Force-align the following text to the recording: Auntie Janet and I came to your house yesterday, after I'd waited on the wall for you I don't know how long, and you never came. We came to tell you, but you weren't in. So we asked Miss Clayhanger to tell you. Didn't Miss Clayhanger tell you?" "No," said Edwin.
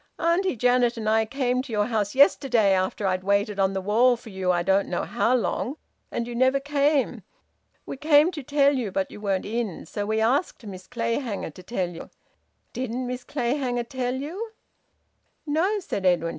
Auntie 0.17 0.55
Janet 0.55 0.97
and 0.97 1.07
I 1.07 1.25
came 1.25 1.61
to 1.61 1.71
your 1.71 1.85
house 1.85 2.15
yesterday, 2.15 2.71
after 2.73 3.05
I'd 3.05 3.23
waited 3.23 3.59
on 3.59 3.73
the 3.73 3.81
wall 3.81 4.17
for 4.17 4.31
you 4.31 4.51
I 4.51 4.63
don't 4.63 4.87
know 4.89 5.03
how 5.03 5.35
long, 5.35 5.77
and 6.09 6.25
you 6.25 6.33
never 6.33 6.59
came. 6.59 7.21
We 7.85 7.97
came 7.97 8.31
to 8.31 8.41
tell 8.41 8.73
you, 8.75 8.91
but 8.91 9.11
you 9.11 9.21
weren't 9.21 9.45
in. 9.45 9.85
So 9.85 10.07
we 10.07 10.19
asked 10.19 10.65
Miss 10.65 10.87
Clayhanger 10.87 11.51
to 11.51 11.61
tell 11.61 11.89
you. 11.91 12.09
Didn't 12.73 13.05
Miss 13.05 13.23
Clayhanger 13.23 13.83
tell 13.87 14.15
you?" 14.15 14.53
"No," 15.45 15.79
said 15.79 16.03
Edwin. 16.03 16.29